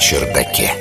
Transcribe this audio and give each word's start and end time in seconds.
чердаке. 0.00 0.72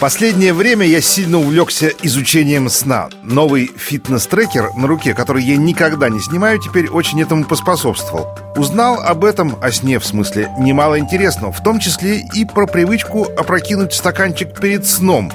Последнее 0.00 0.52
время 0.52 0.86
я 0.86 1.00
сильно 1.00 1.38
увлекся 1.38 1.88
изучением 2.02 2.68
сна. 2.68 3.08
Новый 3.22 3.70
фитнес-трекер 3.76 4.70
на 4.74 4.88
руке, 4.88 5.14
который 5.14 5.44
я 5.44 5.56
никогда 5.56 6.08
не 6.08 6.20
снимаю, 6.20 6.58
теперь 6.58 6.88
очень 6.88 7.20
этому 7.20 7.44
поспособствовал. 7.44 8.26
Узнал 8.56 9.00
об 9.00 9.24
этом, 9.24 9.56
о 9.62 9.70
сне 9.70 9.98
в 9.98 10.06
смысле, 10.06 10.50
немало 10.58 10.98
интересного, 10.98 11.52
в 11.52 11.62
том 11.62 11.78
числе 11.78 12.24
и 12.34 12.44
про 12.44 12.66
привычку 12.66 13.28
опрокинуть 13.36 13.94
стаканчик 13.94 14.58
перед 14.58 14.86
сном. 14.86 15.30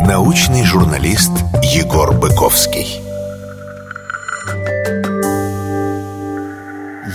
Научный 0.00 0.64
журналист 0.64 1.32
Егор 1.62 2.14
Быковский. 2.14 3.07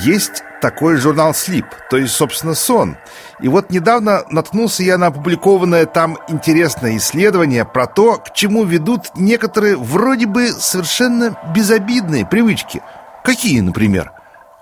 Есть 0.04 0.44
такой 0.62 0.98
журнал 0.98 1.32
Sleep, 1.32 1.66
то 1.90 1.96
есть, 1.96 2.14
собственно, 2.14 2.56
сон. 2.56 2.98
И 3.40 3.48
вот 3.48 3.70
недавно 3.70 4.24
наткнулся 4.30 4.84
я 4.84 4.98
на 4.98 5.08
опубликованное 5.08 5.86
там 5.86 6.18
интересное 6.28 6.98
исследование 6.98 7.64
про 7.64 7.88
то, 7.88 8.18
к 8.18 8.34
чему 8.34 8.66
ведут 8.66 9.16
некоторые 9.16 9.78
вроде 9.78 10.26
бы 10.26 10.48
совершенно 10.48 11.38
безобидные 11.56 12.26
привычки. 12.26 12.82
Какие, 13.24 13.62
например? 13.62 14.12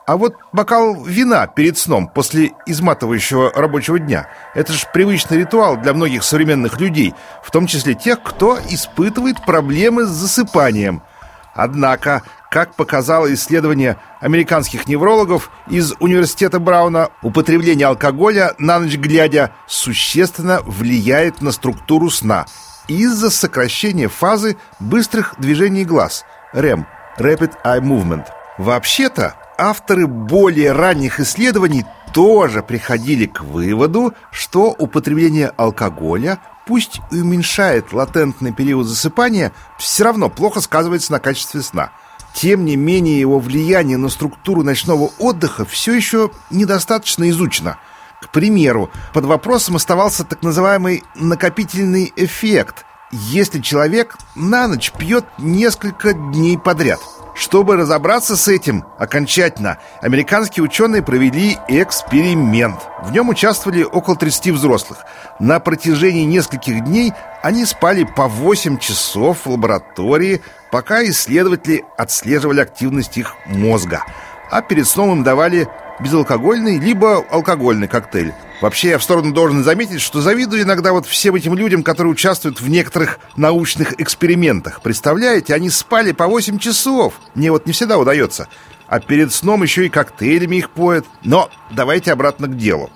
А 0.05 0.17
вот 0.17 0.35
бокал 0.51 1.03
вина 1.03 1.47
перед 1.47 1.75
сном 1.75 2.07
после 2.07 2.51
изматывающего 2.67 3.51
рабочего 3.51 3.97
дня– 3.97 4.27
это 4.53 4.73
же 4.73 4.85
привычный 4.93 5.39
ритуал 5.39 5.77
для 5.77 5.93
многих 5.93 6.23
современных 6.23 6.79
людей, 6.79 7.15
в 7.43 7.49
том 7.49 7.65
числе 7.65 7.95
тех, 7.95 8.21
кто 8.21 8.59
испытывает 8.69 9.43
проблемы 9.43 10.05
с 10.05 10.09
засыпанием– 10.09 11.01
Однако, 11.53 12.23
как 12.51 12.75
показало 12.75 13.33
исследование 13.33 13.95
американских 14.19 14.89
неврологов 14.89 15.49
из 15.69 15.93
университета 16.01 16.59
Брауна, 16.59 17.09
употребление 17.21 17.87
алкоголя 17.87 18.55
на 18.57 18.77
ночь 18.77 18.97
глядя 18.97 19.53
существенно 19.67 20.59
влияет 20.65 21.41
на 21.41 21.53
структуру 21.53 22.09
сна 22.09 22.45
из-за 22.89 23.29
сокращения 23.29 24.09
фазы 24.09 24.57
быстрых 24.81 25.35
движений 25.37 25.85
глаз 25.85 26.25
REM– 26.53 26.83
Rapid 27.17 27.53
Eye 27.63 27.79
Movement. 27.79 28.25
Вообще-то, 28.57 29.35
авторы 29.57 30.05
более 30.05 30.73
ранних 30.73 31.21
исследований 31.21 31.85
тоже 32.13 32.63
приходили 32.63 33.27
к 33.27 33.39
выводу, 33.39 34.13
что 34.29 34.75
употребление 34.77 35.53
алкоголя 35.55 36.39
пусть 36.65 37.01
и 37.11 37.19
уменьшает 37.19 37.93
латентный 37.93 38.53
период 38.53 38.87
засыпания, 38.87 39.51
все 39.77 40.03
равно 40.03 40.29
плохо 40.29 40.61
сказывается 40.61 41.11
на 41.11 41.19
качестве 41.19 41.61
сна. 41.61 41.91
Тем 42.33 42.65
не 42.65 42.75
менее, 42.75 43.19
его 43.19 43.39
влияние 43.39 43.97
на 43.97 44.09
структуру 44.09 44.63
ночного 44.63 45.11
отдыха 45.19 45.65
все 45.65 45.93
еще 45.93 46.31
недостаточно 46.49 47.29
изучено. 47.29 47.77
К 48.21 48.29
примеру, 48.29 48.91
под 49.13 49.25
вопросом 49.25 49.75
оставался 49.75 50.23
так 50.23 50.43
называемый 50.43 51.03
накопительный 51.15 52.13
эффект, 52.15 52.85
если 53.11 53.59
человек 53.59 54.17
на 54.35 54.67
ночь 54.67 54.91
пьет 54.91 55.25
несколько 55.37 56.13
дней 56.13 56.57
подряд– 56.57 56.99
чтобы 57.41 57.75
разобраться 57.75 58.37
с 58.37 58.47
этим 58.47 58.85
окончательно, 58.99 59.79
американские 59.99 60.63
ученые 60.63 61.01
провели 61.01 61.57
эксперимент. 61.67 62.79
В 63.03 63.11
нем 63.11 63.29
участвовали 63.29 63.81
около 63.81 64.15
30 64.15 64.49
взрослых. 64.49 64.99
На 65.39 65.59
протяжении 65.59 66.23
нескольких 66.23 66.83
дней 66.83 67.13
они 67.41 67.65
спали 67.65 68.03
по 68.03 68.27
8 68.27 68.77
часов 68.77 69.39
в 69.45 69.49
лаборатории, 69.49 70.41
пока 70.71 71.03
исследователи 71.03 71.83
отслеживали 71.97 72.61
активность 72.61 73.17
их 73.17 73.33
мозга. 73.47 74.03
А 74.51 74.61
перед 74.61 74.87
сном 74.87 75.13
им 75.13 75.23
давали 75.23 75.67
безалкогольный 75.99 76.77
либо 76.77 77.25
алкогольный 77.31 77.87
коктейль. 77.87 78.33
Вообще, 78.61 78.89
я 78.89 78.99
в 78.99 79.03
сторону 79.03 79.33
должен 79.33 79.63
заметить, 79.63 80.01
что 80.01 80.21
завидую 80.21 80.61
иногда 80.61 80.91
вот 80.91 81.07
всем 81.07 81.33
этим 81.33 81.55
людям, 81.55 81.81
которые 81.81 82.13
участвуют 82.13 82.61
в 82.61 82.69
некоторых 82.69 83.19
научных 83.35 83.99
экспериментах. 83.99 84.81
Представляете, 84.81 85.55
они 85.55 85.71
спали 85.71 86.11
по 86.11 86.27
8 86.27 86.59
часов. 86.59 87.15
Мне 87.33 87.51
вот 87.51 87.65
не 87.65 87.73
всегда 87.73 87.97
удается. 87.97 88.47
А 88.87 88.99
перед 88.99 89.33
сном 89.33 89.63
еще 89.63 89.87
и 89.87 89.89
коктейлями 89.89 90.57
их 90.57 90.69
поят. 90.69 91.05
Но 91.23 91.49
давайте 91.71 92.13
обратно 92.13 92.47
к 92.47 92.55
делу. 92.55 92.91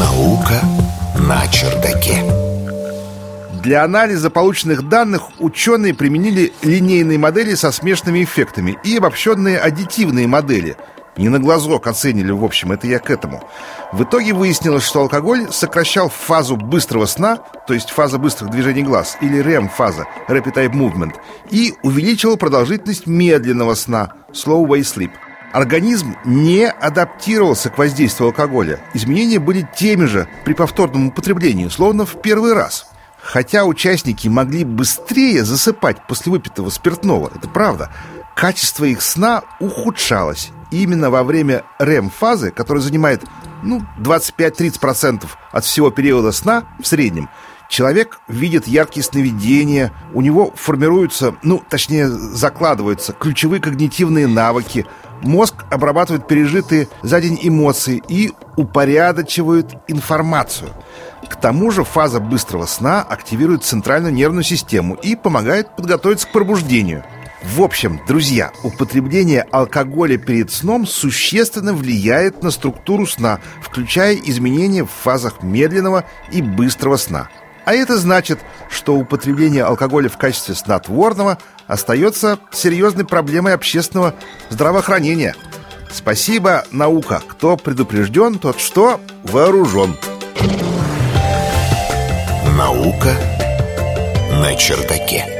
Наука 0.00 0.62
на 1.18 1.46
чердаке. 1.48 2.24
Для 3.62 3.84
анализа 3.84 4.30
полученных 4.30 4.88
данных 4.88 5.24
ученые 5.40 5.92
применили 5.92 6.54
линейные 6.62 7.18
модели 7.18 7.54
со 7.54 7.70
смешанными 7.70 8.24
эффектами 8.24 8.78
и 8.82 8.96
обобщенные 8.96 9.58
аддитивные 9.58 10.26
модели– 10.26 10.76
не 11.16 11.28
на 11.28 11.38
глазок 11.38 11.86
оценили, 11.86 12.30
в 12.30 12.44
общем, 12.44 12.72
это 12.72 12.86
я 12.86 12.98
к 12.98 13.10
этому. 13.10 13.42
В 13.92 14.02
итоге 14.02 14.32
выяснилось, 14.32 14.84
что 14.84 15.00
алкоголь 15.00 15.46
сокращал 15.50 16.08
фазу 16.08 16.56
быстрого 16.56 17.06
сна, 17.06 17.38
то 17.66 17.74
есть 17.74 17.90
фаза 17.90 18.18
быстрых 18.18 18.50
движений 18.50 18.82
глаз, 18.82 19.16
или 19.20 19.42
REM-фаза, 19.42 20.06
Rapid 20.28 20.54
Eye 20.54 20.70
Movement, 20.70 21.14
и 21.50 21.74
увеличивал 21.82 22.36
продолжительность 22.36 23.06
медленного 23.06 23.74
сна, 23.74 24.12
Slow 24.32 24.66
Wave 24.66 24.80
Sleep. 24.80 25.10
Организм 25.52 26.16
не 26.26 26.68
адаптировался 26.68 27.70
к 27.70 27.78
воздействию 27.78 28.28
алкоголя. 28.28 28.80
Изменения 28.92 29.38
были 29.38 29.66
теми 29.76 30.04
же 30.04 30.28
при 30.44 30.52
повторном 30.52 31.08
употреблении, 31.08 31.68
словно 31.68 32.04
в 32.04 32.20
первый 32.20 32.52
раз. 32.52 32.90
Хотя 33.22 33.64
участники 33.64 34.28
могли 34.28 34.64
быстрее 34.64 35.44
засыпать 35.44 36.06
после 36.06 36.32
выпитого 36.32 36.68
спиртного, 36.68 37.30
это 37.34 37.48
правда, 37.48 37.90
качество 38.34 38.84
их 38.84 39.00
сна 39.00 39.42
ухудшалось 39.58 40.52
именно 40.70 41.10
во 41.10 41.22
время 41.22 41.64
REM-фазы, 41.78 42.50
которая 42.50 42.82
занимает 42.82 43.24
ну, 43.62 43.82
25-30% 43.98 45.26
от 45.52 45.64
всего 45.64 45.90
периода 45.90 46.32
сна 46.32 46.64
в 46.80 46.86
среднем, 46.86 47.28
человек 47.68 48.20
видит 48.28 48.66
яркие 48.66 49.04
сновидения, 49.04 49.92
у 50.14 50.20
него 50.20 50.52
формируются, 50.54 51.34
ну, 51.42 51.62
точнее, 51.68 52.08
закладываются 52.08 53.12
ключевые 53.12 53.60
когнитивные 53.60 54.26
навыки, 54.26 54.86
мозг 55.22 55.64
обрабатывает 55.70 56.28
пережитые 56.28 56.88
за 57.02 57.20
день 57.20 57.38
эмоции 57.42 58.02
и 58.08 58.32
упорядочивает 58.56 59.74
информацию. 59.88 60.70
К 61.28 61.34
тому 61.36 61.70
же 61.70 61.82
фаза 61.82 62.20
быстрого 62.20 62.66
сна 62.66 63.02
активирует 63.02 63.64
центральную 63.64 64.12
нервную 64.12 64.44
систему 64.44 64.94
и 64.94 65.16
помогает 65.16 65.74
подготовиться 65.74 66.28
к 66.28 66.32
пробуждению– 66.32 67.04
в 67.42 67.62
общем, 67.62 68.00
друзья, 68.06 68.52
употребление 68.62 69.42
алкоголя 69.50 70.16
перед 70.16 70.50
сном 70.50 70.86
существенно 70.86 71.72
влияет 71.74 72.42
на 72.42 72.50
структуру 72.50 73.06
сна, 73.06 73.40
включая 73.62 74.14
изменения 74.14 74.84
в 74.84 74.90
фазах 74.90 75.42
медленного 75.42 76.04
и 76.32 76.42
быстрого 76.42 76.96
сна. 76.96 77.28
А 77.64 77.74
это 77.74 77.98
значит, 77.98 78.38
что 78.70 78.94
употребление 78.96 79.64
алкоголя 79.64 80.08
в 80.08 80.16
качестве 80.16 80.54
снотворного 80.54 81.38
остается 81.66 82.38
серьезной 82.52 83.04
проблемой 83.04 83.54
общественного 83.54 84.14
здравоохранения. 84.50 85.34
Спасибо, 85.92 86.64
наука. 86.70 87.22
Кто 87.26 87.56
предупрежден, 87.56 88.38
тот 88.38 88.60
что? 88.60 89.00
Вооружен. 89.24 89.96
Наука 92.56 93.14
на 94.30 94.54
чердаке. 94.54 95.35